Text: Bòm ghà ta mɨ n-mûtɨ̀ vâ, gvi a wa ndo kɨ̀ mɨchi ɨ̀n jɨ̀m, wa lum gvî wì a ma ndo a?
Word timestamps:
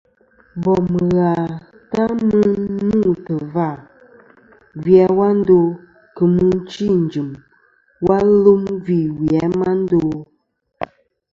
Bòm 0.63 0.87
ghà 1.15 1.31
ta 1.91 2.03
mɨ 2.29 2.39
n-mûtɨ̀ 2.51 3.41
vâ, 3.53 3.69
gvi 4.81 4.93
a 5.05 5.05
wa 5.17 5.27
ndo 5.39 5.57
kɨ̀ 6.15 6.25
mɨchi 6.35 6.85
ɨ̀n 6.93 7.03
jɨ̀m, 7.11 7.29
wa 8.05 8.17
lum 8.43 8.63
gvî 8.85 8.99
wì 9.17 9.27
a 9.45 9.47
ma 9.59 9.69
ndo 9.81 10.01
a? 10.83 10.85